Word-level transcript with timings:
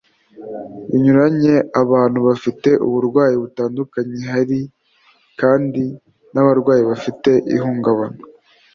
binyuranye 0.89 1.55
abantu 1.81 2.19
bafite 2.27 2.69
uburwayi 2.87 3.35
butandukanye 3.43 4.19
Hari 4.33 4.59
kandi 5.39 5.83
n 6.33 6.35
abarwayi 6.41 6.81
bafite 6.89 7.31
ihungabana 7.55 8.19